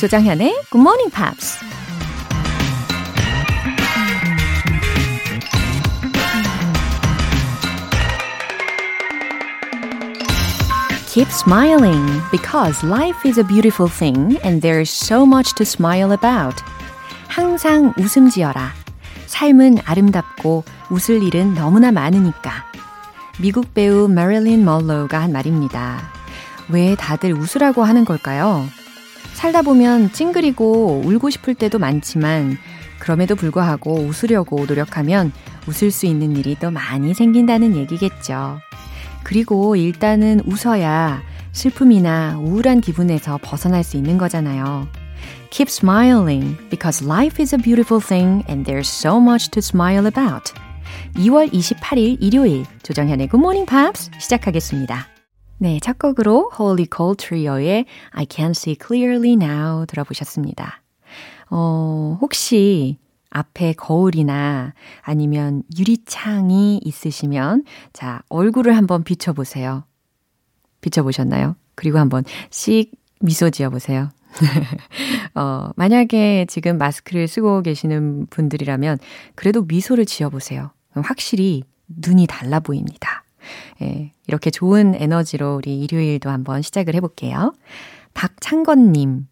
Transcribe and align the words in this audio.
조장현의 0.00 0.62
Good 0.70 0.80
Morning 0.80 1.12
Pops. 1.14 1.58
Keep 11.12 11.28
smiling 11.28 12.22
because 12.30 12.82
life 12.82 13.28
is 13.28 13.38
a 13.38 13.44
beautiful 13.44 13.90
thing 13.90 14.38
and 14.42 14.62
there 14.62 14.80
is 14.80 14.88
so 14.88 15.26
much 15.26 15.54
to 15.56 15.64
smile 15.64 16.12
about. 16.12 16.64
항상 17.28 17.92
웃음 17.98 18.30
지어라. 18.30 18.72
삶은 19.26 19.80
아름답고 19.84 20.64
웃을 20.88 21.22
일은 21.22 21.52
너무나 21.52 21.92
많으니까. 21.92 22.64
미국 23.38 23.74
배우 23.74 24.08
메릴린 24.08 24.64
멀로우가 24.64 25.20
한 25.20 25.30
말입니다. 25.30 26.10
왜 26.70 26.94
다들 26.94 27.34
웃으라고 27.34 27.84
하는 27.84 28.06
걸까요? 28.06 28.66
살다 29.40 29.62
보면 29.62 30.12
찡그리고 30.12 31.00
울고 31.02 31.30
싶을 31.30 31.54
때도 31.54 31.78
많지만 31.78 32.58
그럼에도 32.98 33.34
불구하고 33.34 33.94
웃으려고 33.94 34.66
노력하면 34.66 35.32
웃을 35.66 35.90
수 35.90 36.04
있는 36.04 36.36
일이 36.36 36.58
더 36.58 36.70
많이 36.70 37.14
생긴다는 37.14 37.74
얘기겠죠. 37.74 38.58
그리고 39.22 39.76
일단은 39.76 40.42
웃어야 40.44 41.22
슬픔이나 41.52 42.36
우울한 42.38 42.82
기분에서 42.82 43.38
벗어날 43.42 43.82
수 43.82 43.96
있는 43.96 44.18
거잖아요. 44.18 44.86
Keep 45.48 45.70
smiling 45.70 46.58
because 46.68 47.02
life 47.02 47.42
is 47.42 47.54
a 47.54 47.58
beautiful 47.58 48.04
thing 48.06 48.44
and 48.46 48.70
there's 48.70 48.90
so 48.90 49.18
much 49.18 49.48
to 49.52 49.60
smile 49.60 50.06
about. 50.06 50.52
2월 51.14 51.50
28일 51.50 52.18
일요일 52.20 52.66
조정현의 52.82 53.30
Good 53.30 53.40
Morning 53.40 53.66
Pops 53.66 54.10
시작하겠습니다. 54.18 55.19
네, 55.62 55.78
첫 55.78 55.98
곡으로 55.98 56.50
Holy 56.58 56.86
Cold 56.90 57.22
Trio의 57.22 57.84
I 58.12 58.26
Can 58.30 58.52
See 58.52 58.78
Clearly 58.82 59.32
Now 59.34 59.84
들어보셨습니다. 59.84 60.80
어, 61.50 62.16
혹시 62.18 62.96
앞에 63.28 63.74
거울이나 63.74 64.72
아니면 65.02 65.62
유리창이 65.78 66.80
있으시면 66.82 67.64
자, 67.92 68.22
얼굴을 68.30 68.74
한번 68.74 69.04
비춰 69.04 69.34
보세요. 69.34 69.84
비춰 70.80 71.02
보셨나요? 71.02 71.56
그리고 71.74 71.98
한번 71.98 72.24
씩 72.48 72.92
미소 73.20 73.50
지어 73.50 73.68
보세요. 73.68 74.08
어, 75.34 75.72
만약에 75.76 76.46
지금 76.48 76.78
마스크를 76.78 77.28
쓰고 77.28 77.60
계시는 77.60 78.28
분들이라면 78.30 78.96
그래도 79.34 79.60
미소를 79.60 80.06
지어 80.06 80.30
보세요. 80.30 80.70
확실히 80.94 81.64
눈이 81.86 82.28
달라 82.28 82.60
보입니다. 82.60 83.24
예, 83.82 84.12
이렇게 84.26 84.50
좋은 84.50 84.94
에너지로 84.94 85.56
우리 85.56 85.80
일요일도 85.80 86.30
한번 86.30 86.62
시작을 86.62 86.94
해볼게요. 86.94 87.52
박창건님. 88.14 89.26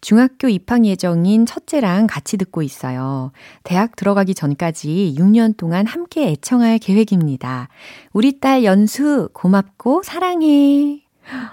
중학교 0.00 0.48
입학 0.48 0.84
예정인 0.84 1.46
첫째랑 1.46 2.06
같이 2.06 2.36
듣고 2.36 2.60
있어요. 2.60 3.32
대학 3.62 3.96
들어가기 3.96 4.34
전까지 4.34 5.14
6년 5.16 5.56
동안 5.56 5.86
함께 5.86 6.28
애청할 6.28 6.78
계획입니다. 6.78 7.68
우리 8.12 8.38
딸 8.38 8.64
연수 8.64 9.30
고맙고 9.32 10.02
사랑해. 10.02 11.03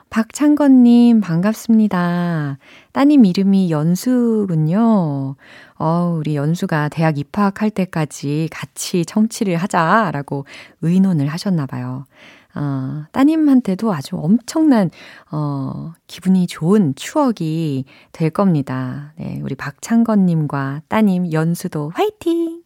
박창건님, 0.09 1.22
반갑습니다. 1.22 2.58
따님 2.91 3.25
이름이 3.25 3.72
연수군요. 3.72 5.36
어, 5.78 6.16
우리 6.17 6.36
연수가 6.36 6.89
대학 6.89 7.17
입학할 7.17 7.69
때까지 7.69 8.50
같이 8.52 9.05
청취를 9.05 9.58
하자라고 9.58 10.45
의논을 10.81 11.28
하셨나봐요. 11.28 12.05
어, 12.53 13.03
따님한테도 13.13 13.94
아주 13.94 14.17
엄청난, 14.17 14.89
어, 15.31 15.94
기분이 16.07 16.47
좋은 16.47 16.94
추억이 16.96 17.85
될 18.12 18.29
겁니다. 18.29 19.13
네, 19.17 19.40
우리 19.41 19.56
박창건님과 19.56 20.81
따님 20.90 21.31
연수도 21.31 21.91
화이팅! 21.96 22.62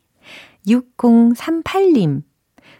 6038님. 0.67 2.23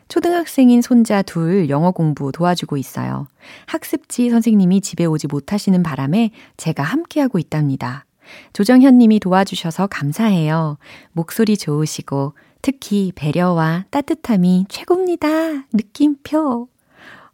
초등학생인 0.08 0.82
손자 0.82 1.22
둘 1.22 1.70
영어 1.70 1.92
공부 1.92 2.32
도와주고 2.32 2.78
있어요. 2.78 3.28
학습지 3.66 4.30
선생님이 4.30 4.82
집에 4.82 5.06
오지 5.06 5.28
못하시는 5.28 5.82
바람에 5.84 6.32
제가 6.58 6.84
함께하고 6.84 7.40
있답니다. 7.40 8.06
조정현 8.54 8.98
님이 8.98 9.20
도와주셔서 9.20 9.88
감사해요. 9.88 10.78
목소리 11.12 11.58
좋으시고 11.58 12.34
특히 12.62 13.12
배려와 13.16 13.86
따뜻함이 13.92 14.66
최고입니다. 14.70 15.28
느낌표. 15.74 16.68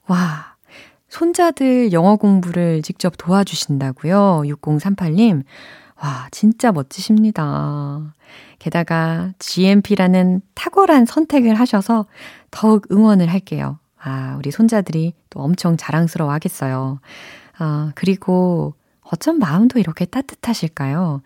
와, 0.07 0.55
손자들 1.07 1.93
영어 1.93 2.15
공부를 2.15 2.81
직접 2.81 3.13
도와주신다고요? 3.17 4.43
6038님. 4.45 5.43
와, 6.01 6.27
진짜 6.31 6.71
멋지십니다. 6.71 8.15
게다가 8.57 9.33
GMP라는 9.39 10.41
탁월한 10.55 11.05
선택을 11.05 11.55
하셔서 11.55 12.07
더욱 12.49 12.87
응원을 12.91 13.29
할게요. 13.29 13.77
아, 13.99 14.35
우리 14.39 14.49
손자들이 14.49 15.13
또 15.29 15.41
엄청 15.41 15.77
자랑스러워 15.77 16.31
하겠어요. 16.31 16.99
아, 17.59 17.91
그리고 17.93 18.73
어쩜 19.01 19.37
마음도 19.37 19.77
이렇게 19.77 20.05
따뜻하실까요? 20.05 21.21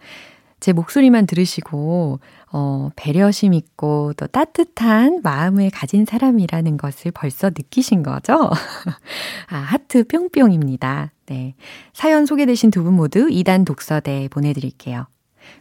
제 0.59 0.73
목소리만 0.73 1.27
들으시고, 1.27 2.19
어, 2.51 2.89
배려심 2.95 3.53
있고 3.53 4.13
또 4.17 4.27
따뜻한 4.27 5.21
마음을 5.23 5.69
가진 5.69 6.05
사람이라는 6.05 6.77
것을 6.77 7.11
벌써 7.11 7.49
느끼신 7.49 8.03
거죠? 8.03 8.49
아, 9.49 9.55
하트 9.57 10.05
뿅뿅입니다. 10.07 11.11
네. 11.27 11.55
사연 11.93 12.25
소개되신 12.25 12.71
두 12.71 12.83
분 12.83 12.93
모두 12.93 13.27
2단 13.27 13.65
독서대 13.65 14.29
보내드릴게요. 14.29 15.07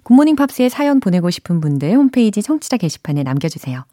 굿모닝 0.05 0.37
팝스에 0.37 0.69
사연 0.69 1.01
보내고 1.01 1.31
싶은 1.31 1.61
분들 1.61 1.95
홈페이지 1.95 2.43
청취자 2.43 2.77
게시판에 2.77 3.23
남겨주세요. 3.23 3.85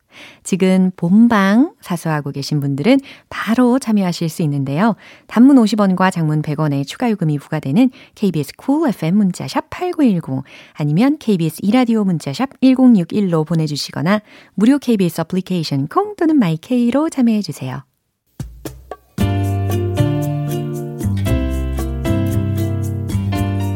지금 0.43 0.91
본방 0.95 1.73
사수하고 1.81 2.31
계신 2.31 2.59
분들은 2.59 2.99
바로 3.29 3.79
참여하실 3.79 4.29
수 4.29 4.41
있는데요. 4.43 4.95
단문 5.27 5.55
50원과 5.57 6.11
장문 6.11 6.41
100원의 6.41 6.85
추가 6.87 7.09
요금이 7.09 7.39
부과되는 7.39 7.89
KBS 8.15 8.53
cool 8.63 8.89
FM 8.89 9.17
문자샵 9.17 9.69
8910 9.69 10.43
아니면 10.73 11.17
KBS 11.19 11.59
이라디오 11.63 12.03
문자샵 12.03 12.59
1061로 12.61 13.45
보내주시거나 13.45 14.21
무료 14.55 14.77
KBS 14.77 15.21
어플리케이션 15.21 15.87
콩 15.87 16.15
또는 16.15 16.37
마이케이로 16.37 17.09
참여해 17.09 17.41
주세요. 17.41 17.83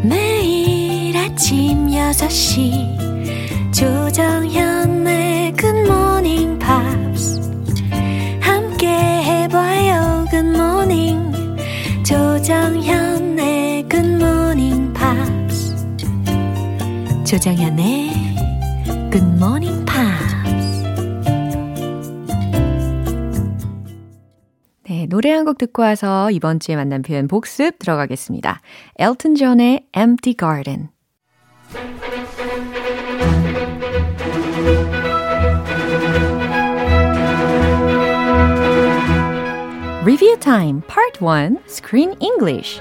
매일 0.04 1.18
아침 1.18 1.88
6시 1.88 3.06
조정현 3.74 4.85
조정현의 12.46 13.90
굿모닝 13.90 14.94
팝스 14.94 15.76
조정현의 17.26 18.12
굿모닝 19.10 19.84
팝스 19.84 20.36
네, 24.84 25.08
노래 25.08 25.32
한 25.32 25.46
곡 25.46 25.58
듣고 25.58 25.82
와서 25.82 26.30
이번 26.30 26.60
주에 26.60 26.76
만난 26.76 27.02
표현 27.02 27.28
복습 27.28 27.80
들어가겠습니다. 27.80 28.62
엘튼 29.00 29.34
존의 29.34 29.88
Empty 29.98 30.36
Garden 30.38 30.90
Review 40.06 40.38
Time 40.40 40.82
Part 40.82 41.20
1 41.20 41.64
Screen 41.66 42.14
English 42.20 42.80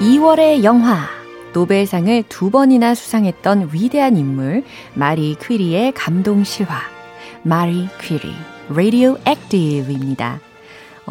2월의 0.00 0.64
영화 0.64 0.96
노벨상을 1.52 2.22
두 2.30 2.50
번이나 2.50 2.94
수상했던 2.94 3.68
위대한 3.74 4.16
인물 4.16 4.64
마리 4.94 5.36
퀴리의 5.38 5.92
감동 5.92 6.42
실화 6.42 6.74
마리 7.42 7.86
퀴리 8.00 8.32
Radio 8.70 9.18
Active입니다. 9.28 10.40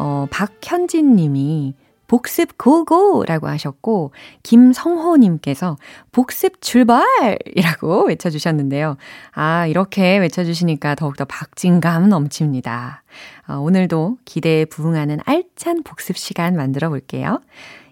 어, 0.02 0.26
박현진 0.30 1.14
님이 1.14 1.74
복습 2.06 2.56
고고라고 2.56 3.48
하셨고 3.48 4.12
김성호 4.42 5.18
님께서 5.18 5.76
복습 6.10 6.62
출발이라고 6.62 8.06
외쳐 8.08 8.30
주셨는데요. 8.30 8.96
아, 9.32 9.66
이렇게 9.66 10.16
외쳐 10.16 10.42
주시니까 10.42 10.94
더욱더 10.94 11.26
박진감 11.26 12.08
넘칩니다. 12.08 13.02
어, 13.46 13.56
오늘도 13.58 14.16
기대에 14.24 14.64
부응하는 14.64 15.18
알찬 15.26 15.82
복습 15.82 16.16
시간 16.16 16.56
만들어 16.56 16.88
볼게요. 16.88 17.42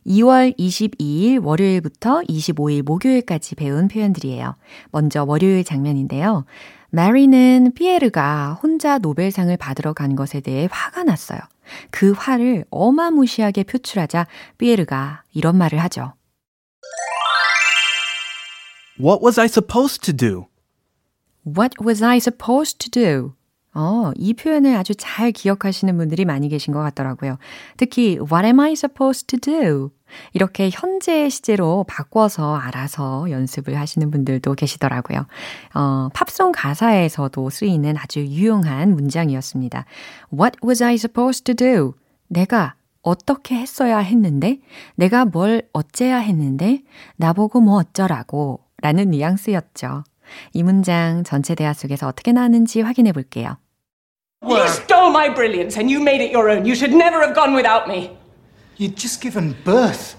2월 0.06 0.58
22일 0.58 1.44
월요일부터 1.44 2.22
25일 2.22 2.82
목요일까지 2.84 3.54
배운 3.54 3.86
표현들이에요. 3.86 4.54
먼저 4.92 5.24
월요일 5.24 5.62
장면인데요. 5.62 6.46
마리는 6.90 7.72
피에르가 7.74 8.54
혼자 8.62 8.98
노벨상을 8.98 9.54
받으러 9.58 9.92
간 9.92 10.16
것에 10.16 10.40
대해 10.40 10.68
화가 10.70 11.04
났어요. 11.04 11.38
그 11.90 12.12
화를 12.12 12.64
어마무시하게 12.70 13.64
표출하자 13.64 14.26
피에르가 14.56 15.22
이런 15.34 15.56
말을 15.56 15.78
하죠. 15.80 16.14
What 18.98 19.22
was 19.22 19.38
I 19.38 19.46
supposed 19.46 20.00
to 20.02 20.16
do? 20.16 20.46
What 21.46 21.76
was 21.80 22.02
I 22.02 22.16
supposed 22.16 22.78
to 22.78 22.90
do? 22.90 23.34
어, 23.78 24.10
이 24.16 24.34
표현을 24.34 24.74
아주 24.74 24.92
잘 24.96 25.30
기억하시는 25.30 25.96
분들이 25.96 26.24
많이 26.24 26.48
계신 26.48 26.74
것 26.74 26.80
같더라고요. 26.80 27.38
특히 27.76 28.18
What 28.18 28.44
am 28.44 28.58
I 28.58 28.72
supposed 28.72 29.26
to 29.28 29.38
do? 29.38 29.90
이렇게 30.32 30.68
현재 30.72 31.28
시제로 31.28 31.84
바꿔서 31.86 32.56
알아서 32.56 33.30
연습을 33.30 33.78
하시는 33.78 34.10
분들도 34.10 34.52
계시더라고요. 34.54 35.26
어, 35.74 36.08
팝송 36.12 36.50
가사에서도 36.50 37.50
쓰이는 37.50 37.96
아주 37.96 38.26
유용한 38.26 38.96
문장이었습니다. 38.96 39.84
What 40.32 40.58
was 40.66 40.82
I 40.82 40.94
supposed 40.94 41.44
to 41.44 41.54
do? 41.54 41.94
내가 42.26 42.74
어떻게 43.02 43.54
했어야 43.54 43.98
했는데? 43.98 44.58
내가 44.96 45.24
뭘 45.24 45.62
어째야 45.72 46.18
했는데? 46.18 46.82
나보고 47.16 47.60
뭐 47.60 47.78
어쩌라고? 47.78 48.58
라는 48.82 49.10
뉘앙스였죠. 49.10 50.02
이 50.52 50.62
문장 50.64 51.22
전체 51.22 51.54
대화 51.54 51.72
속에서 51.72 52.08
어떻게 52.08 52.32
나왔는지 52.32 52.80
확인해 52.80 53.12
볼게요. 53.12 53.56
You 54.45 54.67
stole 54.67 55.09
my 55.09 55.29
brilliance 55.29 55.77
and 55.77 55.89
you 55.89 55.99
made 55.99 56.21
it 56.21 56.31
your 56.31 56.49
own. 56.49 56.65
You 56.65 56.75
should 56.75 56.91
never 56.91 57.21
have 57.25 57.35
gone 57.35 57.53
without 57.53 57.87
me. 57.87 58.11
You'd 58.77 58.97
just 58.97 59.21
given 59.21 59.55
birth. 59.63 60.15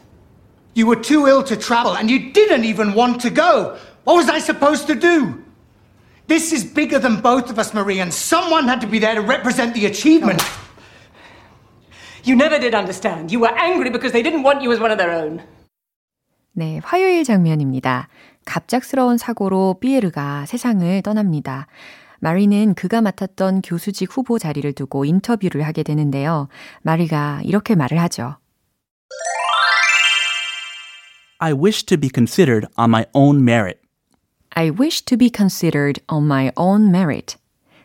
You 0.75 0.87
were 0.87 0.97
too 0.97 1.27
ill 1.27 1.43
to 1.45 1.57
travel 1.57 1.97
and 1.97 2.11
you 2.11 2.33
didn't 2.33 2.65
even 2.65 2.95
want 2.95 3.21
to 3.23 3.31
go. 3.31 3.77
What 4.05 4.17
was 4.17 4.29
I 4.29 4.39
supposed 4.39 4.87
to 4.89 4.95
do? 4.95 5.43
This 6.27 6.53
is 6.53 6.65
bigger 6.65 6.99
than 6.99 7.21
both 7.21 7.51
of 7.51 7.59
us, 7.59 7.75
Marie, 7.75 8.01
and 8.01 8.13
someone 8.13 8.65
had 8.67 8.81
to 8.81 8.87
be 8.87 8.99
there 8.99 9.15
to 9.15 9.21
represent 9.21 9.75
the 9.75 9.87
achievement. 9.87 10.43
You 12.25 12.35
never 12.35 12.59
did 12.59 12.75
understand. 12.75 13.31
You 13.31 13.41
were 13.41 13.53
angry 13.53 13.91
because 13.91 14.13
they 14.13 14.23
didn't 14.23 14.43
want 14.43 14.63
you 14.63 14.73
as 14.73 14.81
one 14.81 14.91
of 14.91 14.97
their 14.97 15.13
own. 15.13 15.43
네, 16.57 16.81
화요일 16.83 17.25
장면입니다. 17.25 18.09
갑작스러운 18.47 19.19
사고로 19.19 19.77
피에르가 19.81 20.47
세상을 20.47 21.03
떠납니다. 21.03 21.67
마리는 22.20 22.74
그가 22.74 23.02
맡았던 23.02 23.62
교수직 23.62 24.16
후보 24.16 24.40
자리를 24.40 24.72
두고 24.74 25.06
인터뷰를 25.06 25.66
하게 25.66 25.84
되는데요. 25.84 26.48
마리가 26.82 27.42
이렇게 27.44 27.76
말을 27.76 28.00
하죠. 28.00 28.38
I 31.40 31.54
wish 31.54 31.86
to 31.86 31.98
be 31.98 32.10
considered 32.14 32.68
on 32.78 32.90
my 32.90 33.06
own 33.14 33.42
merit. 33.42 33.80
I 34.52 34.70
wish 34.72 35.06
to 35.06 35.18
be 35.18 35.32
considered 35.34 36.02
on 36.12 36.26
my 36.26 36.52
own 36.58 36.90
merit. 36.90 37.38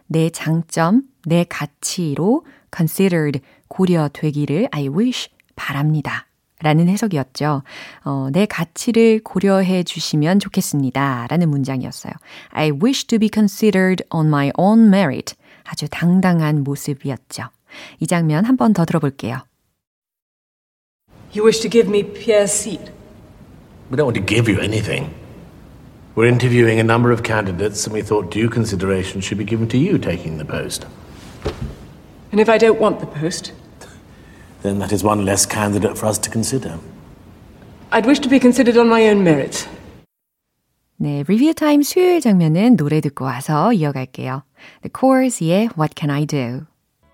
내 0.07 0.29
장점, 0.31 1.03
내 1.25 1.45
가치로 1.45 2.45
considered 2.75 3.41
고려되기를 3.69 4.69
I 4.73 4.89
wish 4.89 5.31
바랍니다. 5.55 6.27
라는 6.64 6.90
해석이었죠. 6.90 7.64
어, 8.04 8.28
내 8.34 8.46
가치를 8.46 9.22
고려해 9.24 9.84
주시면 9.84 10.40
좋겠습니다. 10.40 11.28
라는 11.30 11.50
문장이었어요. 11.50 12.12
I 12.50 12.72
wish 12.72 13.06
to 13.08 13.18
be 13.18 13.30
considered 13.34 14.04
on 14.10 14.28
my 14.28 14.52
own 14.58 14.88
merit. 14.88 15.36
아주 15.64 15.88
당당한 15.90 16.64
모습이었죠. 16.64 17.44
이 18.00 18.08
장면 18.08 18.44
한 18.46 18.58
번 18.58 18.74
더 18.74 18.84
들어볼게요. 18.84 19.38
You 21.34 21.46
wish 21.46 21.62
to 21.62 21.70
give 21.70 21.88
me 21.88 22.04
Pierre's 22.04 22.52
seat. 22.52 22.92
We 23.90 23.96
don't 23.98 24.06
want 24.06 24.16
to 24.20 24.26
give 24.26 24.52
you 24.52 24.60
anything. 24.60 25.14
We're 26.16 26.28
interviewing 26.28 26.80
a 26.80 26.84
number 26.84 27.12
of 27.14 27.24
candidates, 27.24 27.86
and 27.88 27.94
we 27.94 28.02
thought 28.02 28.30
due 28.32 28.50
consideration 28.50 29.22
should 29.22 29.38
be 29.38 29.46
given 29.46 29.70
to 29.70 29.78
you 29.78 29.98
taking 29.98 30.38
the 30.38 30.46
post. 30.46 30.86
And 32.32 32.42
if 32.42 32.50
I 32.50 32.58
don't 32.58 32.80
want 32.82 33.00
the 33.00 33.06
post? 33.08 33.54
Then 34.65 34.79
that 34.79 34.95
is 34.95 35.05
one 35.05 35.27
less 35.27 35.45
candidate 35.45 35.93
for 35.99 36.09
us 36.09 36.19
to 36.21 36.31
consider. 36.31 36.79
I'd 37.93 38.07
wish 38.07 38.19
to 38.21 38.31
be 38.31 38.41
considered 38.41 38.79
on 38.81 38.89
my 38.89 39.07
own 39.07 39.21
merits. 39.21 39.69
네, 40.97 41.23
리뷰 41.29 41.53
타임 41.53 41.83
수요일 41.83 42.23
장면은 42.23 42.77
노래 42.77 43.03
듣고 43.03 43.27
와서 43.27 43.75
이어갈게요. 43.75 44.43
The 44.83 44.91
Corrs의 44.99 45.69
What 45.77 45.93
Can 45.95 46.11
I 46.11 46.25
Do? 46.25 46.63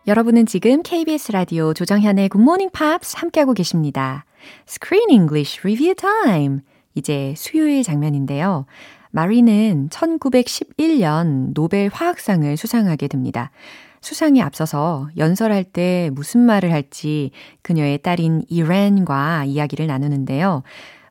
여러분은 0.06 0.46
지금 0.46 0.82
KBS 0.84 1.32
라디오 1.32 1.74
조정현의 1.74 2.28
Good 2.28 2.40
Morning 2.40 2.72
Pops 2.72 3.16
함께하고 3.16 3.52
계십니다. 3.52 4.24
Screen 4.68 5.10
English 5.10 5.60
Review 5.62 5.94
Time! 5.96 6.60
이제 6.94 7.34
수요일 7.36 7.82
장면인데요. 7.82 8.66
마리는 9.10 9.88
1911년 9.88 11.52
노벨 11.52 11.90
화학상을 11.92 12.56
수상하게 12.56 13.08
됩니다. 13.08 13.50
수상에 14.00 14.40
앞서서 14.40 15.08
연설할 15.16 15.64
때 15.64 16.10
무슨 16.12 16.40
말을 16.40 16.72
할지 16.72 17.30
그녀의 17.62 17.98
딸인 17.98 18.44
이렌과 18.48 19.44
이야기를 19.44 19.86
나누는데요. 19.86 20.62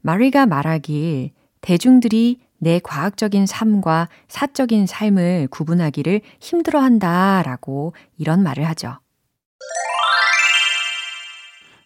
마리가 0.02 0.46
말하길 0.46 1.32
대중들이 1.62 2.40
내 2.58 2.80
과학적인 2.80 3.46
삶과 3.46 4.10
사적인 4.28 4.86
삶을 4.86 5.48
구분하기를 5.50 6.22
힘들어 6.40 6.82
한다 6.82 7.42
라고 7.44 7.94
이런 8.18 8.44
말을 8.44 8.68
하죠. 8.70 9.00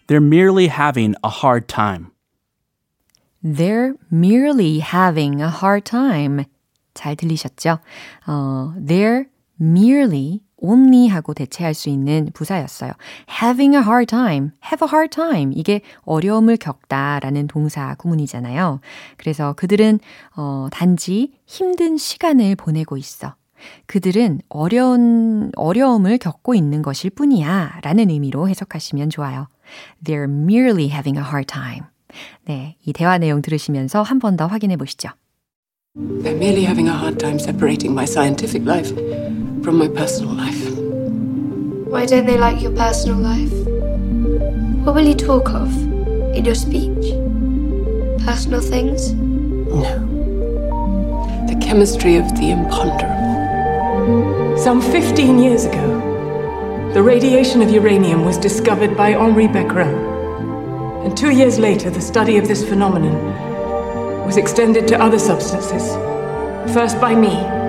They're 0.07 0.23
merely 0.23 0.67
having 0.67 1.15
a 1.23 1.31
hard 1.31 1.67
time. 1.67 2.07
They're 3.43 3.95
merely 4.11 4.79
having 4.79 5.41
a 5.41 5.49
hard 5.49 5.83
time. 5.83 6.45
잘 6.93 7.15
들리셨죠? 7.15 7.79
어, 8.27 8.73
they're 8.77 9.25
merely 9.59 10.41
only 10.63 11.07
하고 11.07 11.33
대체할 11.33 11.73
수 11.73 11.89
있는 11.89 12.29
부사였어요. 12.33 12.91
having 13.29 13.75
a 13.75 13.81
hard 13.81 14.07
time, 14.07 14.51
have 14.65 14.85
a 14.85 14.89
hard 14.91 15.09
time. 15.13 15.51
이게 15.55 15.81
어려움을 16.05 16.57
겪다라는 16.57 17.47
동사 17.47 17.93
구문이잖아요. 17.95 18.79
그래서 19.17 19.53
그들은 19.53 19.99
어, 20.35 20.67
단지 20.71 21.33
힘든 21.45 21.97
시간을 21.97 22.55
보내고 22.55 22.97
있어. 22.97 23.35
그들은 23.85 24.41
어려운, 24.49 25.51
어려움을 25.55 26.17
겪고 26.17 26.55
있는 26.55 26.81
것일 26.81 27.11
뿐이야. 27.11 27.79
라는 27.81 28.09
의미로 28.09 28.49
해석하시면 28.49 29.09
좋아요. 29.09 29.47
They're 30.03 30.29
merely 30.29 30.89
having 30.89 31.17
a 31.17 31.23
hard 31.23 31.47
time. 31.47 31.85
네, 32.45 32.75
이 32.85 32.93
대화 32.93 33.17
내용 33.17 33.41
들으시면서 33.41 34.01
한 34.01 34.19
번 34.19 34.37
더 34.37 34.47
확인해 34.47 34.75
보시죠. 34.77 35.09
They're 35.97 36.35
merely 36.35 36.65
having 36.65 36.87
a 36.89 36.93
hard 36.95 37.17
time 37.19 37.37
separating 37.39 37.91
my 37.93 38.03
scientific 38.05 38.63
life 38.67 38.93
from 39.63 39.77
my 39.77 39.87
personal 39.87 40.33
life. 40.33 40.69
Why 41.87 42.05
don't 42.05 42.25
they 42.25 42.37
like 42.37 42.61
your 42.61 42.75
personal 42.75 43.17
life? 43.17 43.53
What 44.85 44.93
will 44.93 45.07
you 45.07 45.15
talk 45.15 45.49
of 45.51 45.71
in 46.35 46.43
your 46.43 46.55
speech? 46.55 47.13
Personal 48.25 48.59
things? 48.59 49.13
No. 49.13 49.83
The 51.47 51.55
chemistry 51.65 52.17
of 52.17 52.27
the 52.35 52.51
imponderable. 52.51 54.57
Some 54.57 54.81
15 54.81 55.39
years 55.39 55.63
ago, 55.63 56.91
the 56.93 57.01
radiation 57.01 57.61
of 57.61 57.71
uranium 57.71 58.25
was 58.25 58.37
discovered 58.37 58.97
by 58.97 59.13
Henri 59.13 59.47
Becquerel. 59.47 61.05
And 61.05 61.17
two 61.17 61.31
years 61.31 61.57
later, 61.57 61.89
the 61.89 62.01
study 62.01 62.37
of 62.37 62.49
this 62.49 62.67
phenomenon 62.67 63.15
was 64.25 64.35
extended 64.35 64.89
to 64.89 65.01
other 65.01 65.19
substances. 65.19 65.95
First 66.73 66.99
by 66.99 67.15
me, 67.15 67.62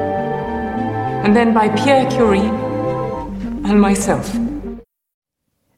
and 1.24 1.34
then 1.34 1.54
by 1.54 1.74
Pierre 1.74 2.06
Curie 2.08 2.50
and 3.64 3.78
myself. 3.78 4.38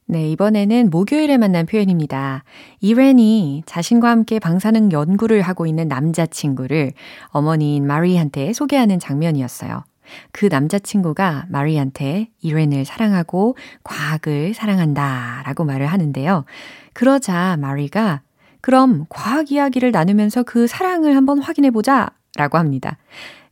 네, 0.09 0.29
이번에는 0.31 0.89
목요일에 0.89 1.37
만난 1.37 1.65
표현입니다. 1.65 2.43
이렌이 2.79 3.63
자신과 3.65 4.09
함께 4.09 4.39
방사능 4.39 4.91
연구를 4.91 5.41
하고 5.41 5.65
있는 5.65 5.87
남자친구를 5.87 6.93
어머니인 7.27 7.85
마리한테 7.85 8.53
소개하는 8.53 8.99
장면이었어요. 8.99 9.83
그 10.31 10.45
남자친구가 10.45 11.47
마리한테 11.49 12.29
이렌을 12.41 12.85
사랑하고 12.85 13.57
과학을 13.83 14.53
사랑한다 14.53 15.43
라고 15.45 15.65
말을 15.65 15.87
하는데요. 15.87 16.45
그러자 16.93 17.57
마리가 17.59 18.21
그럼 18.61 19.05
과학 19.09 19.51
이야기를 19.51 19.91
나누면서 19.91 20.43
그 20.43 20.67
사랑을 20.67 21.17
한번 21.17 21.39
확인해 21.39 21.71
보자 21.71 22.07
라고 22.37 22.57
합니다. 22.57 22.97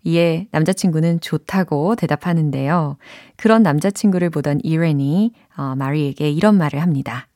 이에 0.06 0.48
남자친구는 0.52 1.20
좋다고 1.20 1.96
대답하는데요. 1.96 2.98
그런 3.36 3.64
남자친구를 3.64 4.30
보던 4.30 4.62
이렌이 4.64 5.34
어, 5.58 5.76
마리에게 5.76 6.30
이런 6.30 6.58
말을 6.58 6.82
합니다. 6.82 7.28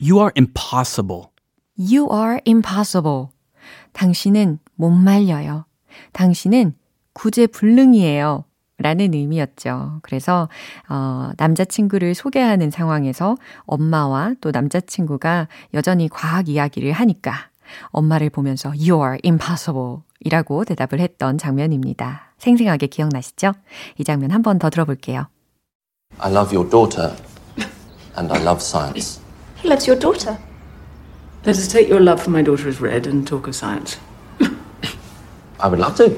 You 0.00 0.18
are 0.18 0.30
impossible. 0.36 1.24
You 1.76 2.08
are 2.10 2.40
impossible. 2.46 3.26
당신은 3.92 4.60
못 4.76 4.90
말려요. 4.90 5.66
당신은 6.12 6.74
구제불능이에요. 7.12 8.44
라는 8.78 9.12
의미였죠. 9.12 9.98
그래서, 10.00 10.48
어, 10.88 11.32
남자친구를 11.36 12.14
소개하는 12.14 12.70
상황에서 12.70 13.36
엄마와 13.66 14.36
또 14.40 14.52
남자친구가 14.52 15.48
여전히 15.74 16.08
과학 16.08 16.48
이야기를 16.48 16.92
하니까 16.92 17.49
엄마를 17.89 18.29
보면서 18.29 18.71
You're 18.71 19.19
impossible 19.25 19.99
이라고 20.19 20.63
대답을 20.65 20.99
했던 20.99 21.37
장면입니다. 21.37 22.33
생생하게 22.37 22.87
기억나시죠? 22.87 23.53
이 23.97 24.03
장면 24.03 24.31
한 24.31 24.41
번 24.41 24.59
더 24.59 24.69
들어볼게요. 24.69 25.27
I 26.19 26.31
love 26.31 26.55
your 26.55 26.69
daughter 26.69 27.15
and 28.17 28.31
I 28.33 28.41
love 28.41 28.61
science. 28.61 29.19
He 29.61 29.67
loves 29.69 29.89
your 29.89 29.99
daughter. 29.99 30.37
Let 31.45 31.57
us 31.57 31.67
take 31.67 31.89
your 31.89 32.01
love 32.03 32.21
for 32.21 32.31
my 32.31 32.43
daughter 32.43 32.67
as 32.69 32.79
read 32.81 33.07
and 33.07 33.27
talk 33.27 33.47
of 33.47 33.55
science. 33.55 33.99
I 35.59 35.67
would 35.69 35.79
love 35.79 35.95
to. 35.97 36.09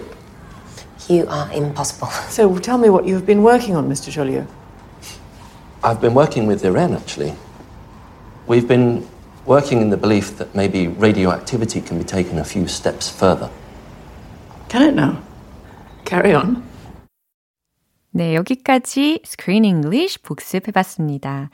You 1.09 1.25
are 1.29 1.51
impossible. 1.53 2.07
So 2.29 2.57
tell 2.59 2.77
me 2.77 2.89
what 2.89 3.05
you've 3.05 3.25
been 3.25 3.41
working 3.43 3.75
on, 3.75 3.87
Mr. 3.89 4.11
Joliot. 4.11 4.47
I've 5.83 6.01
been 6.01 6.13
working 6.13 6.47
with 6.47 6.65
Irene 6.65 6.93
actually. 6.95 7.33
We've 8.47 8.67
been 8.67 9.07
working 9.46 9.80
in 9.80 9.90
the 9.90 9.96
belief 9.96 10.36
that 10.38 10.54
maybe 10.54 10.88
radioactivity 10.88 11.80
can 11.80 11.98
be 11.98 12.04
taken 12.04 12.38
a 12.38 12.44
few 12.44 12.66
steps 12.66 13.08
further. 13.10 13.50
Can 14.68 14.82
it 14.82 14.94
now? 14.94 15.22
Carry 16.04 16.34
on. 16.34 16.62
네, 18.14 18.34
여기까지 18.34 19.20
Screen 19.24 19.64
English 19.64 20.20
복습해봤습니다. 20.22 21.50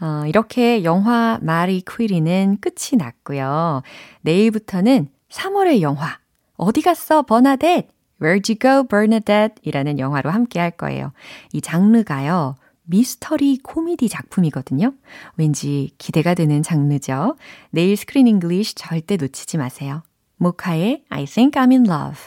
어, 0.00 0.26
이렇게 0.26 0.84
영화 0.84 1.38
마리 1.40 1.80
퀴리는 1.80 2.58
끝이 2.60 2.98
났고요. 2.98 3.82
내일부터는 4.20 5.08
3월의 5.30 5.80
영화 5.80 6.18
어디 6.56 6.82
갔어 6.82 7.22
버나뎃? 7.22 7.88
Where'd 8.20 8.48
you 8.48 8.58
go 8.58 8.84
Bernadette? 8.86 9.54
이라는 9.62 9.98
영화로 9.98 10.30
함께 10.30 10.60
할 10.60 10.70
거예요. 10.70 11.12
이 11.52 11.60
장르가요. 11.60 12.56
미스터리 12.84 13.58
코미디 13.62 14.08
작품이거든요. 14.08 14.92
왠지 15.36 15.90
기대가 15.98 16.34
되는 16.34 16.62
장르죠. 16.62 17.36
내일 17.70 17.96
Screen 17.96 18.26
English 18.26 18.74
절대 18.74 19.16
놓치지 19.16 19.56
마세요. 19.56 20.02
모카의 20.36 21.04
I 21.08 21.24
think 21.24 21.60
I'm 21.60 21.70
in 21.70 21.86
love. 21.86 22.18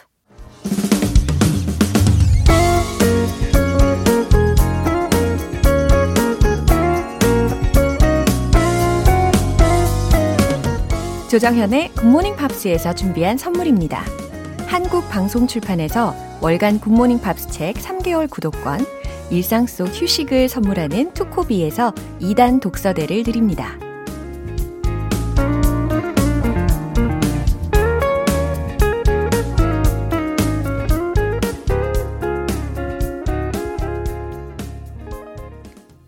조정현의 11.30 11.92
굿모닝 11.96 12.38
팝스에서 12.38 12.96
준비한 12.96 13.38
선물입니다. 13.38 14.06
한국 14.68 15.10
방송 15.10 15.48
출판에서 15.48 16.16
월간 16.42 16.80
굿모닝 16.80 17.20
팝스 17.20 17.50
책 17.50 17.76
3개월 17.76 18.30
구독권, 18.30 18.86
일상 19.32 19.66
속 19.66 19.88
휴식을 19.88 20.48
선물하는 20.50 21.14
투코비에서 21.14 21.92
2단 22.22 22.62
독서대를 22.62 23.24
드립니다. 23.24 23.78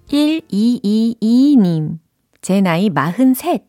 (1222님) 0.07 1.99
제 2.41 2.61
나이 2.61 2.89
43 2.93 3.59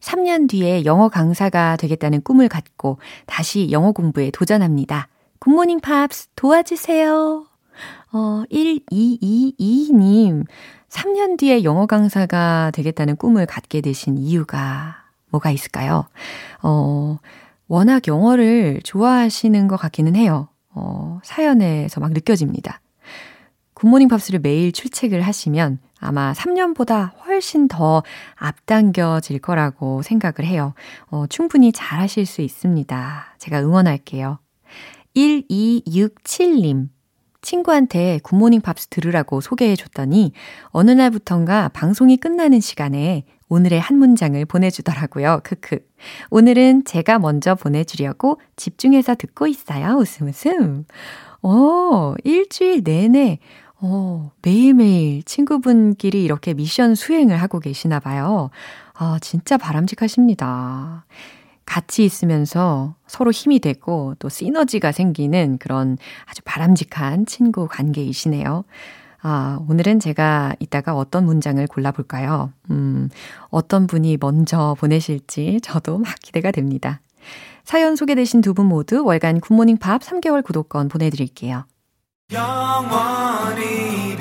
3년 0.00 0.48
뒤에 0.48 0.84
영어 0.84 1.08
강사가 1.08 1.76
되겠다는 1.76 2.22
꿈을 2.22 2.48
갖고 2.48 2.98
다시 3.26 3.70
영어 3.70 3.92
공부에 3.92 4.30
도전합니다. 4.30 5.08
굿모닝 5.38 5.80
팝스 5.80 6.28
도와주세요. 6.36 7.51
어, 8.12 8.44
1222님, 8.50 10.44
3년 10.88 11.38
뒤에 11.38 11.64
영어 11.64 11.86
강사가 11.86 12.70
되겠다는 12.74 13.16
꿈을 13.16 13.46
갖게 13.46 13.80
되신 13.80 14.18
이유가 14.18 14.96
뭐가 15.30 15.50
있을까요? 15.50 16.06
어, 16.62 17.18
워낙 17.66 18.06
영어를 18.06 18.80
좋아하시는 18.84 19.68
것 19.68 19.76
같기는 19.76 20.14
해요. 20.14 20.48
어, 20.74 21.20
사연에서 21.24 22.00
막 22.00 22.12
느껴집니다. 22.12 22.80
굿모닝 23.74 24.08
팝스를 24.08 24.40
매일 24.40 24.72
출첵을 24.72 25.22
하시면 25.22 25.78
아마 25.98 26.32
3년보다 26.32 27.12
훨씬 27.24 27.68
더 27.68 28.02
앞당겨질 28.36 29.38
거라고 29.38 30.02
생각을 30.02 30.44
해요. 30.44 30.74
어, 31.10 31.26
충분히 31.28 31.72
잘 31.72 32.00
하실 32.00 32.26
수 32.26 32.42
있습니다. 32.42 33.36
제가 33.38 33.60
응원할게요. 33.60 34.38
1267님. 35.16 36.88
친구한테 37.42 38.20
굿모닝 38.22 38.60
팝스 38.62 38.88
들으라고 38.88 39.40
소개해 39.40 39.76
줬더니 39.76 40.32
어느 40.68 40.92
날부턴가 40.92 41.68
방송이 41.68 42.16
끝나는 42.16 42.60
시간에 42.60 43.24
오늘의 43.48 43.80
한 43.80 43.98
문장을 43.98 44.42
보내주더라고요. 44.46 45.40
크크. 45.44 45.80
오늘은 46.30 46.84
제가 46.84 47.18
먼저 47.18 47.54
보내주려고 47.54 48.40
집중해서 48.56 49.16
듣고 49.16 49.46
있어요. 49.46 49.96
웃음 49.96 50.28
웃음. 50.28 50.86
어, 51.42 52.14
일주일 52.24 52.82
내내 52.82 53.38
어, 53.80 54.30
매일매일 54.42 55.24
친구분끼리 55.24 56.22
이렇게 56.22 56.54
미션 56.54 56.94
수행을 56.94 57.36
하고 57.42 57.58
계시나 57.58 57.98
봐요. 57.98 58.50
아, 58.94 59.18
진짜 59.20 59.58
바람직하십니다. 59.58 61.04
같이 61.66 62.04
있으면서 62.04 62.94
서로 63.06 63.30
힘이 63.30 63.60
되고 63.60 64.14
또 64.18 64.28
시너지가 64.28 64.92
생기는 64.92 65.58
그런 65.58 65.96
아주 66.26 66.42
바람직한 66.44 67.26
친구 67.26 67.68
관계이시네요. 67.68 68.64
아, 69.24 69.60
오늘은 69.68 70.00
제가 70.00 70.54
이따가 70.58 70.96
어떤 70.96 71.24
문장을 71.24 71.64
골라볼까요? 71.68 72.52
음, 72.70 73.08
어떤 73.50 73.86
분이 73.86 74.18
먼저 74.20 74.74
보내실지 74.80 75.60
저도 75.62 75.98
막 75.98 76.14
기대가 76.20 76.50
됩니다. 76.50 77.00
사연 77.64 77.94
소개되신 77.94 78.40
두 78.40 78.54
분 78.54 78.66
모두 78.66 79.04
월간 79.04 79.38
굿모닝 79.40 79.76
팝 79.78 80.02
3개월 80.02 80.42
구독권 80.44 80.88
보내드릴게요. 80.88 81.64
영원이란 82.32 84.18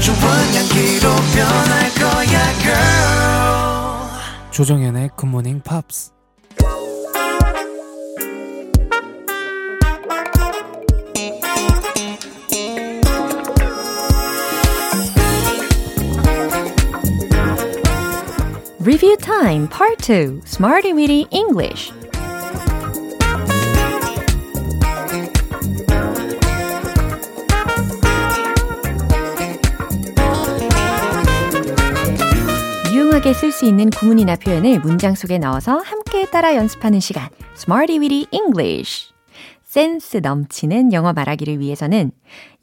좋은 0.00 0.16
향기로 0.16 1.10
변할 1.34 1.90
거야 1.94 2.58
girl 2.60 4.50
조정연의 4.50 5.10
굿모닝 5.16 5.60
팝스 5.62 6.12
Review 18.80 19.16
Time 19.16 19.68
Part 19.68 20.00
2 20.02 20.40
Smarty 20.46 20.92
Weedy 20.92 21.26
English 21.30 21.92
유용하게 33.28 33.34
쓸 33.34 33.52
수 33.52 33.66
있는 33.66 33.90
구문이나 33.90 34.36
표현을 34.36 34.80
문장 34.80 35.14
속에 35.14 35.36
넣어서 35.36 35.76
함께 35.78 36.24
따라 36.30 36.56
연습하는 36.56 36.98
시간 36.98 37.28
Smarty 37.56 37.98
Weedy 37.98 38.26
English 38.30 39.12
센스 39.64 40.18
넘치는 40.18 40.94
영어 40.94 41.12
말하기를 41.12 41.60
위해서는 41.60 42.10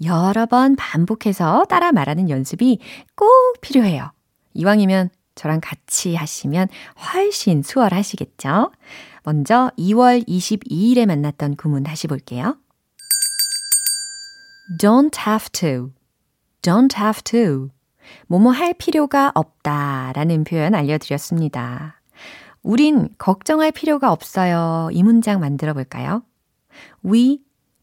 여러 0.03 0.47
번 0.47 0.75
반복해서 0.75 1.65
따라 1.65 1.91
말하는 1.91 2.31
연습이 2.31 2.79
꼭 3.15 3.29
필요해요. 3.61 4.11
이왕이면 4.55 5.09
저랑 5.35 5.59
같이 5.61 6.15
하시면 6.15 6.67
훨씬 7.13 7.61
수월하시겠죠? 7.61 8.71
먼저 9.23 9.71
2월 9.77 10.27
22일에 10.27 11.05
만났던 11.05 11.57
구문 11.57 11.83
다시 11.83 12.07
볼게요. 12.07 12.57
don't 14.79 15.15
have 15.27 15.49
to, 15.51 15.91
don't 16.63 16.97
have 16.97 17.21
to. 17.23 17.74
뭐뭐 18.27 18.51
할 18.51 18.73
필요가 18.73 19.31
없다 19.33 20.13
라는 20.13 20.43
표현 20.43 20.75
알려드렸습니다. 20.75 22.01
우린 22.61 23.09
걱정할 23.17 23.71
필요가 23.71 24.11
없어요. 24.11 24.89
이 24.91 25.03
문장 25.03 25.39
만들어 25.39 25.73
볼까요? 25.73 26.23
We 27.05 27.41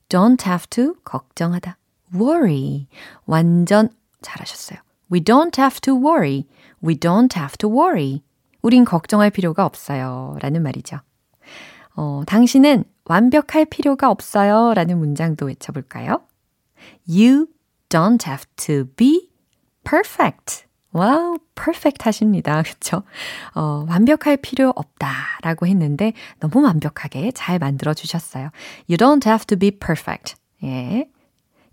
don't 0.09 0.45
have 0.45 0.67
to 0.71 0.95
걱정하다. 1.05 1.79
worry. 2.14 2.88
완전 3.26 3.88
잘하셨어요. 4.23 4.79
We 5.12 5.21
don't 5.21 5.59
have 5.59 5.81
to 5.83 5.95
worry. 5.95 6.47
We 6.85 6.97
don't 6.97 7.37
have 7.37 7.57
to 7.59 7.71
worry. 7.71 8.23
우린 8.61 8.85
걱정할 8.85 9.31
필요가 9.31 9.64
없어요. 9.67 10.37
라는 10.41 10.62
말이죠. 10.62 10.99
어, 11.95 12.23
당신은 12.26 12.85
완벽할 13.05 13.67
필요가 13.67 14.11
없어요. 14.11 14.75
라는 14.75 14.99
문장도 14.99 15.47
외쳐볼까요? 15.47 16.23
You 17.09 17.47
don't 17.88 18.26
have 18.26 18.47
to 18.57 18.87
be 18.97 19.32
perfect. 19.85 20.65
와우, 20.93 21.39
perfect 21.55 22.05
하십니다. 22.05 22.62
그쵸? 22.62 23.03
어, 23.55 23.85
완벽할 23.89 24.37
필요 24.37 24.73
없다 24.77 25.11
라고 25.43 25.67
했는데 25.67 26.12
너무 26.39 26.62
완벽하게 26.62 27.33
잘 27.33 27.59
만들어 27.59 27.95
주셨어요. 27.95 28.51
You 28.89 28.99
don't 28.99 29.27
have 29.27 29.47
to 29.47 29.59
be 29.59 29.71
perfect. 29.71 30.35
예. 30.65 31.09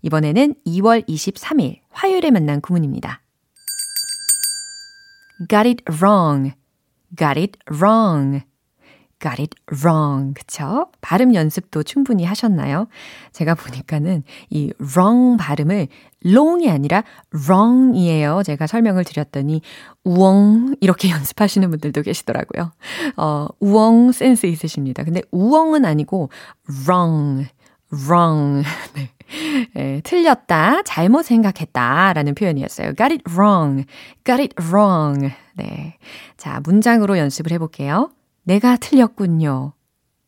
이번에는 0.02 0.54
2월 0.66 1.06
23일 1.06 1.80
화요일에 1.90 2.30
만난 2.30 2.60
구문입니다. 2.60 3.20
Got 5.48 5.68
it 5.68 5.84
wrong. 6.00 6.54
Got 7.16 7.38
it 7.38 7.58
wrong. 7.70 8.42
Got 9.20 9.40
it 9.40 9.54
wrong. 9.82 10.34
그쵸? 10.34 10.86
발음 11.00 11.34
연습도 11.34 11.82
충분히 11.82 12.24
하셨나요? 12.24 12.88
제가 13.32 13.54
보니까는 13.54 14.22
이 14.50 14.72
wrong 14.80 15.36
발음을 15.38 15.88
long이 16.24 16.70
아니라 16.70 17.04
wrong이에요. 17.34 18.42
제가 18.44 18.66
설명을 18.66 19.04
드렸더니 19.04 19.62
우엉 20.04 20.74
이렇게 20.80 21.10
연습하시는 21.10 21.68
분들도 21.70 22.02
계시더라고요. 22.02 22.72
어, 23.16 23.46
우엉 23.60 24.12
센스 24.12 24.46
있으십니다. 24.46 25.04
근데 25.04 25.22
우엉은 25.30 25.84
아니고 25.84 26.30
wrong, 26.86 27.48
wrong. 27.92 28.66
네. 28.94 29.10
예, 29.76 30.00
틀렸다, 30.02 30.82
잘못 30.82 31.22
생각했다 31.22 32.12
라는 32.14 32.34
표현이었어요. 32.34 32.94
got 32.94 33.12
it 33.12 33.22
wrong, 33.30 33.86
got 34.24 34.42
it 34.42 34.54
wrong. 34.60 35.32
네. 35.54 35.96
자, 36.36 36.60
문장으로 36.64 37.16
연습을 37.16 37.52
해볼게요. 37.52 38.10
내가 38.42 38.76
틀렸군요. 38.76 39.72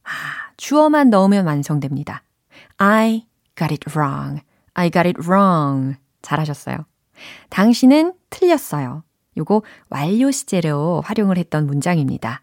아, 0.05 0.11
주어만 0.57 1.11
넣으면 1.11 1.47
완성됩니다. 1.47 2.23
I 2.77 3.27
got 3.57 3.73
it 3.73 3.91
wrong. 3.91 4.43
I 4.75 4.91
got 4.91 5.09
it 5.09 5.21
wrong. 5.21 5.97
잘하셨어요. 6.23 6.85
당신은 7.51 8.15
틀렸어요. 8.31 9.05
요거 9.37 9.63
완료 9.89 10.31
시제로 10.31 11.03
활용을 11.05 11.39
했던 11.39 11.67
문장입니다. 11.67 12.43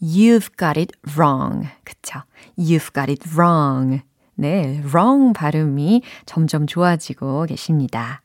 You've 0.00 0.56
got 0.58 0.78
it 0.78 0.92
wrong. 1.14 1.68
그쵸? 1.84 2.22
You've 2.58 2.94
got 2.94 3.10
it 3.10 3.28
wrong. 3.34 4.02
네, 4.34 4.80
wrong 4.84 5.32
발음이 5.32 6.02
점점 6.26 6.66
좋아지고 6.66 7.46
계십니다. 7.46 8.21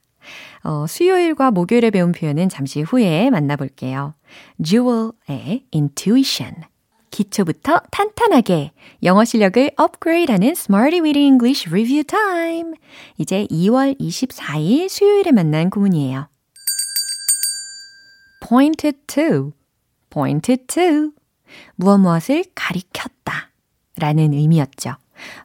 어, 0.63 0.86
수요일과 0.88 1.51
목요일에 1.51 1.89
배운 1.91 2.12
표현은 2.12 2.50
잠시 2.50 2.81
후에 2.81 3.29
만나볼게요. 3.29 4.13
Jewel의 4.63 5.65
intuition. 5.74 6.63
기초부터 7.10 7.81
탄탄하게 7.91 8.74
영어 9.03 9.24
실력을 9.25 9.72
업그레이드하는 9.75 10.50
Smarty 10.50 11.01
Weedy 11.01 11.25
English 11.25 11.67
Review 11.69 12.03
Time. 12.03 12.74
이제 13.17 13.48
2월 13.50 14.00
24일 14.00 14.89
수요일에 14.89 15.31
만난 15.31 15.69
구문이에요. 15.69 16.27
pointed 18.48 19.00
to, 19.07 19.53
pointed 20.10 20.67
to. 20.67 21.12
무엇 21.75 21.98
무엇을 21.98 22.43
가리켰다 22.53 23.51
라는 23.98 24.34
의미였죠. 24.34 24.96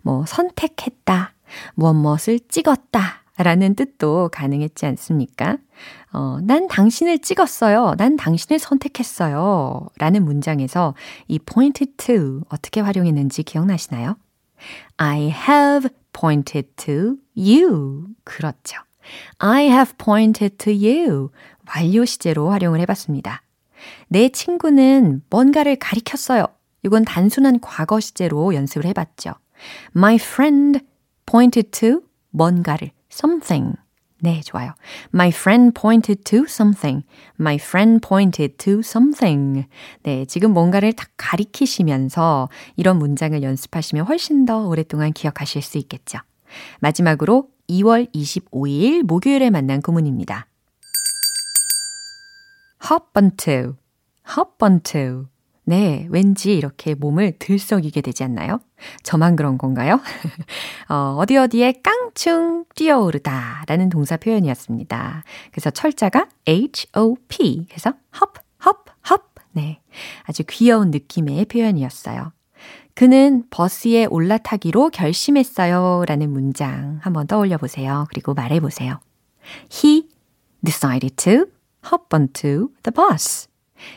뭐 0.02 0.26
선택했다, 0.26 1.32
무엇 1.74 1.94
무엇을 1.94 2.40
찍었다 2.48 3.21
라는 3.38 3.74
뜻도 3.74 4.28
가능했지 4.32 4.84
않습니까? 4.86 5.56
어, 6.12 6.38
난 6.42 6.68
당신을 6.68 7.20
찍었어요. 7.20 7.94
난 7.96 8.16
당신을 8.16 8.58
선택했어요. 8.58 9.86
라는 9.98 10.24
문장에서 10.24 10.94
이 11.28 11.38
pointed 11.38 11.96
to 11.96 12.42
어떻게 12.50 12.80
활용했는지 12.80 13.42
기억나시나요? 13.42 14.16
I 14.98 15.30
have 15.30 15.88
pointed 16.12 16.68
to 16.76 17.16
you. 17.36 18.06
그렇죠. 18.24 18.78
I 19.38 19.64
have 19.64 19.94
pointed 19.96 20.56
to 20.58 20.72
you. 20.72 21.30
완료 21.74 22.04
시제로 22.04 22.50
활용을 22.50 22.80
해봤습니다. 22.80 23.42
내 24.08 24.28
친구는 24.28 25.22
뭔가를 25.30 25.76
가리켰어요. 25.76 26.44
이건 26.84 27.04
단순한 27.04 27.60
과거 27.60 27.98
시제로 27.98 28.54
연습을 28.54 28.84
해봤죠. 28.86 29.32
My 29.96 30.16
friend 30.16 30.80
pointed 31.26 31.70
to 31.70 32.02
뭔가를 32.30 32.90
something. 33.12 33.76
네, 34.20 34.40
좋아요. 34.40 34.72
My 35.12 35.28
friend 35.28 35.74
pointed 35.74 36.22
to 36.24 36.44
something. 36.44 37.04
My 37.40 37.56
friend 37.56 38.00
pointed 38.06 38.56
to 38.58 38.78
something. 38.78 39.66
네, 40.04 40.24
지금 40.26 40.52
뭔가를 40.52 40.92
딱 40.92 41.08
가리키시면서 41.16 42.48
이런 42.76 42.98
문장을 42.98 43.42
연습하시면 43.42 44.06
훨씬 44.06 44.44
더 44.46 44.66
오랫동안 44.68 45.12
기억하실 45.12 45.60
수 45.62 45.76
있겠죠. 45.78 46.18
마지막으로 46.78 47.48
2월 47.68 48.12
25일 48.14 49.02
목요일에 49.02 49.50
만난 49.50 49.82
구문입니다. 49.82 50.46
hop 52.90 53.06
onto, 53.16 53.76
hop 54.36 54.62
onto. 54.62 55.31
네, 55.64 56.08
왠지 56.10 56.56
이렇게 56.56 56.94
몸을 56.94 57.38
들썩이게 57.38 58.00
되지 58.00 58.24
않나요? 58.24 58.60
저만 59.04 59.36
그런 59.36 59.58
건가요? 59.58 60.00
어, 60.90 61.16
어디 61.18 61.36
어디에 61.36 61.74
깡충 61.82 62.64
뛰어오르다 62.74 63.64
라는 63.68 63.88
동사 63.88 64.16
표현이었습니다. 64.16 65.22
그래서 65.52 65.70
철자가 65.70 66.28
H-O-P 66.48 67.68
해서 67.72 67.92
hop, 68.14 68.40
hop, 68.66 68.92
hop. 69.08 69.22
네, 69.52 69.80
아주 70.24 70.42
귀여운 70.48 70.90
느낌의 70.90 71.44
표현이었어요. 71.44 72.32
그는 72.94 73.44
버스에 73.50 74.06
올라타기로 74.06 74.90
결심했어요 74.90 76.04
라는 76.06 76.30
문장 76.30 76.98
한번 77.02 77.26
떠올려 77.26 77.56
보세요. 77.56 78.06
그리고 78.10 78.34
말해 78.34 78.60
보세요. 78.60 79.00
He 79.72 80.08
decided 80.64 81.16
to 81.16 81.46
hop 81.84 82.06
onto 82.12 82.70
the 82.82 82.92
bus. 82.94 83.51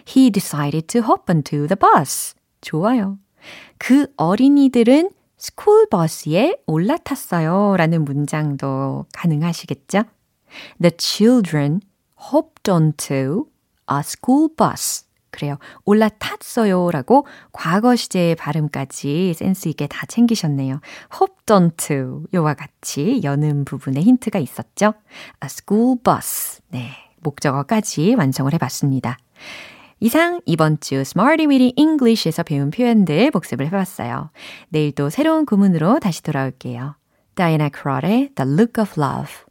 He 0.08 0.32
decided 0.32 0.88
to 0.88 1.02
hop 1.02 1.30
onto 1.30 1.68
the 1.68 1.76
bus. 1.76 2.36
좋아요. 2.62 3.18
그 3.78 4.08
어린이들은 4.18 5.12
스쿨 5.38 5.88
버스에 5.90 6.58
올라탔어요. 6.66 7.76
라는 7.78 8.06
문장도 8.06 9.06
가능하시겠죠? 9.14 10.04
The 10.82 10.92
children 10.98 11.82
hopped 12.34 12.72
onto 12.72 13.46
a 13.92 14.00
school 14.00 14.50
bus. 14.56 15.06
그래요. 15.30 15.58
올라탔어요. 15.84 16.92
라고 16.92 17.28
과거 17.52 17.96
시제의 17.96 18.36
발음까지 18.36 19.34
센스 19.36 19.68
있게 19.68 19.88
다 19.88 20.06
챙기셨네요. 20.06 20.80
hopped 21.14 21.54
onto 21.54 22.24
요와 22.34 22.54
같이 22.54 23.20
연음 23.22 23.66
부분에 23.66 24.00
힌트가 24.02 24.40
있었죠? 24.40 24.94
A 25.44 25.48
school 25.48 25.98
bus. 26.02 26.62
네. 26.70 26.92
목적어까지 27.20 28.16
완성을 28.16 28.54
해봤습니다. 28.54 29.18
이상 30.00 30.42
이번 30.46 30.80
주 30.82 30.96
Smarty 30.96 31.48
Weedy 31.48 31.74
English에서 31.78 32.44
배운 32.44 32.70
표현들 32.70 33.32
복습을 33.32 33.66
해봤어요. 33.68 34.30
내일도 34.70 35.10
새로운 35.10 35.46
구문으로 35.46 36.00
다시 36.00 36.22
돌아올게요. 36.22 36.96
Diana 37.36 37.70
Kroll의 37.74 38.32
The 38.36 38.52
Look 38.52 38.82
of 38.82 39.00
Love 39.00 39.46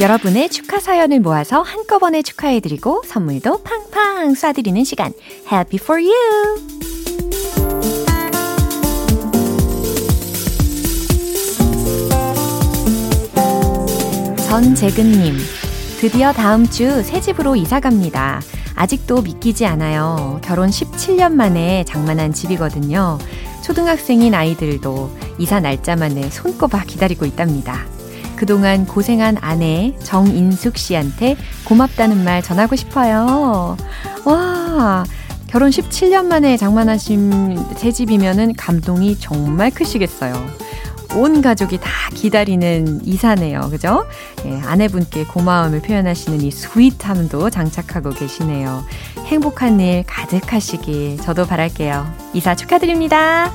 여러분의 0.00 0.48
축하 0.48 0.78
사연을 0.78 1.18
모아서 1.18 1.60
한꺼번에 1.60 2.22
축하해드리고 2.22 3.02
선물도 3.04 3.64
팡팡 3.64 4.32
쏴드리는 4.32 4.84
시간 4.84 5.12
Happy 5.50 5.78
for 5.82 6.00
you! 6.00 6.77
전재근님, 14.48 15.36
드디어 16.00 16.32
다음 16.32 16.66
주 16.66 17.02
새 17.02 17.20
집으로 17.20 17.54
이사 17.54 17.80
갑니다. 17.80 18.40
아직도 18.74 19.20
믿기지 19.20 19.66
않아요. 19.66 20.40
결혼 20.42 20.70
17년 20.70 21.32
만에 21.34 21.84
장만한 21.84 22.32
집이거든요. 22.32 23.18
초등학생인 23.62 24.32
아이들도 24.34 25.14
이사 25.38 25.60
날짜만에 25.60 26.30
손꼽아 26.30 26.84
기다리고 26.86 27.26
있답니다. 27.26 27.84
그동안 28.36 28.86
고생한 28.86 29.36
아내 29.42 29.94
정인숙 30.02 30.78
씨한테 30.78 31.36
고맙다는 31.64 32.24
말 32.24 32.42
전하고 32.42 32.74
싶어요. 32.74 33.76
와, 34.24 35.04
결혼 35.48 35.68
17년 35.68 36.24
만에 36.24 36.56
장만하신 36.56 37.74
새 37.76 37.92
집이면은 37.92 38.54
감동이 38.54 39.18
정말 39.18 39.70
크시겠어요. 39.70 40.32
온 41.14 41.40
가족이 41.40 41.78
다 41.78 41.90
기다리는 42.14 43.00
이사네요. 43.04 43.68
그죠? 43.70 44.06
예, 44.44 44.60
아내분께 44.60 45.24
고마움을 45.24 45.80
표현하시는 45.80 46.42
이 46.42 46.50
스윗함도 46.50 47.50
장착하고 47.50 48.10
계시네요. 48.10 48.84
행복한 49.26 49.80
일 49.80 50.04
가득하시길 50.06 51.18
저도 51.18 51.46
바랄게요. 51.46 52.06
이사 52.34 52.54
축하드립니다. 52.54 53.52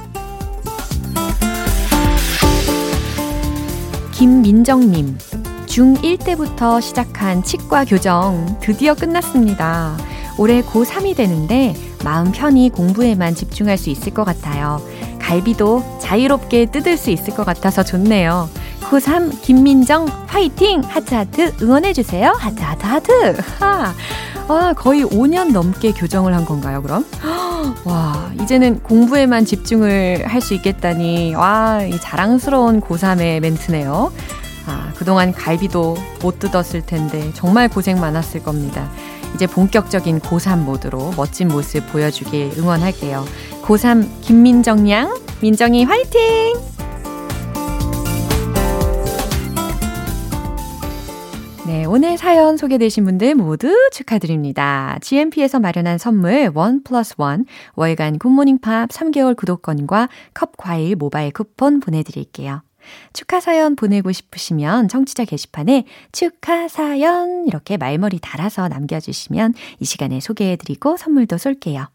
김민정님, 4.12 5.18
중1 5.66 6.24
때부터 6.24 6.80
시작한 6.80 7.44
치과 7.44 7.84
교정 7.84 8.60
드디어 8.62 8.94
끝났습니다. 8.94 9.98
올해 10.38 10.62
고3이 10.62 11.16
되는데 11.16 11.76
마음 12.04 12.32
편히 12.32 12.70
공부에만 12.70 13.36
집중할 13.36 13.78
수 13.78 13.90
있을 13.90 14.14
것 14.14 14.24
같아요. 14.24 14.82
갈비도 15.20 16.00
자유롭게 16.14 16.68
뜯을 16.68 16.96
수 16.96 17.10
있을 17.10 17.34
것 17.36 17.44
같아서 17.44 17.82
좋네요. 17.84 18.48
고3 18.82 19.42
김민정 19.42 20.06
화이팅! 20.28 20.82
하트 20.86 21.16
하트 21.16 21.54
응원해 21.60 21.94
주세요. 21.94 22.34
하트 22.38 22.62
하트 22.62 22.86
하트! 22.86 23.38
하! 23.60 23.94
와, 24.48 24.74
거의 24.74 25.04
5년 25.04 25.52
넘게 25.52 25.94
교정을 25.94 26.36
한 26.36 26.46
건가요, 26.46 26.84
그럼? 26.84 27.06
와, 27.86 28.32
이제는 28.42 28.84
공부에만 28.84 29.46
집중을 29.46 30.26
할 30.28 30.42
수 30.42 30.54
있겠다니, 30.54 31.34
와, 31.34 31.82
이 31.82 32.00
자랑스러운 32.00 32.82
고3의 32.82 33.40
멘트네요. 33.40 34.12
아, 34.68 34.92
그동안 34.96 35.32
갈비도 35.34 35.98
못 36.22 36.38
뜯었을 36.40 36.86
텐데, 36.86 37.32
정말 37.34 37.70
고생 37.70 38.00
많았을 38.00 38.44
겁니다. 38.44 38.88
이제 39.34 39.48
본격적인 39.48 40.20
고3 40.20 40.60
모드로 40.60 41.14
멋진 41.18 41.48
모습 41.48 41.92
보여주길 41.92 42.52
응원할게요. 42.58 43.26
고3 43.64 44.22
김민정 44.22 44.88
양, 44.92 45.16
민정이 45.44 45.84
화이팅! 45.84 46.22
네, 51.68 51.84
오늘 51.84 52.18
사연 52.18 52.56
소개되신 52.56 53.04
분들 53.04 53.36
모두 53.36 53.76
축하드립니다. 53.92 54.98
GMP에서 55.02 55.60
마련한 55.60 55.98
선물 55.98 56.50
one 56.56 56.82
plus 56.84 57.16
one 57.18 57.44
월간 57.76 58.20
굿모닝 58.20 58.60
팝 58.60 58.88
3개월 58.88 59.36
구독권과 59.36 60.08
컵 60.34 60.56
과일 60.56 60.96
모바일 60.96 61.34
쿠폰 61.34 61.82
보내드릴게요. 61.82 62.62
축하 63.12 63.42
사연 63.42 63.76
보내고 63.76 64.14
싶으시면 64.14 64.88
청취자 64.88 65.26
게시판에 65.26 65.84
축하 66.14 66.70
사연 66.70 67.46
이렇게 67.48 67.76
말머리 67.76 68.20
달아서 68.22 68.70
남겨주시면 68.70 69.56
이 69.82 69.84
시간에 69.84 70.22
소개해드리고 70.22 70.96
선물도 70.96 71.38
쏠게요. 71.38 71.90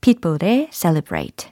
핏볼의 0.00 0.68
Celebrate 0.70 1.51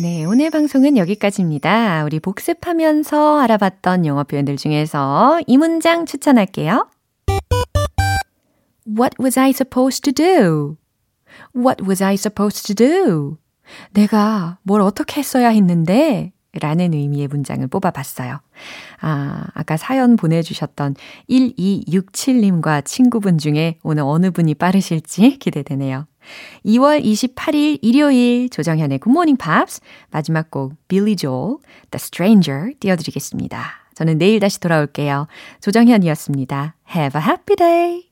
네, 0.00 0.24
오늘 0.24 0.50
방송은 0.50 0.96
여기까지입니다. 0.96 2.04
우리 2.04 2.20
복습하면서 2.20 3.40
알아봤던 3.40 4.06
영어 4.06 4.22
표현들 4.22 4.56
중에서 4.56 5.40
이 5.48 5.56
문장 5.56 6.06
추천할게요. 6.06 6.88
What 8.86 9.16
was 9.20 9.36
I 9.36 9.50
supposed 9.50 10.02
to 10.02 10.12
do? 10.12 10.76
What 11.52 11.84
was 11.84 12.04
I 12.04 12.14
supposed 12.14 12.72
to 12.72 12.76
do? 12.76 13.38
내가 13.92 14.58
뭘 14.62 14.82
어떻게 14.82 15.18
했어야 15.18 15.48
했는데? 15.48 16.32
라는 16.60 16.94
의미의 16.94 17.26
문장을 17.26 17.66
뽑아봤어요. 17.66 18.38
아, 19.00 19.46
아까 19.52 19.76
사연 19.76 20.14
보내주셨던 20.14 20.94
1267님과 21.28 22.84
친구분 22.84 23.38
중에 23.38 23.78
오늘 23.82 24.04
어느 24.06 24.30
분이 24.30 24.54
빠르실지 24.54 25.38
기대되네요. 25.38 26.06
2월 26.64 27.02
28일 27.02 27.78
일요일 27.82 28.48
조정현의 28.50 29.00
Morning 29.06 29.38
Pops 29.42 29.80
마지막 30.10 30.50
곡 30.50 30.74
Billy 30.88 31.16
Joel, 31.16 31.56
The 31.90 31.98
Stranger 31.98 32.74
띄워드리겠습니다. 32.80 33.88
저는 33.94 34.18
내일 34.18 34.40
다시 34.40 34.60
돌아올게요. 34.60 35.26
조정현이었습니다. 35.60 36.74
Have 36.94 37.20
a 37.20 37.26
happy 37.26 37.56
day! 37.56 38.07